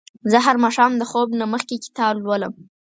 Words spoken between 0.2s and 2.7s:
زه هر ماښام د خوب نه مخکې کتاب لولم.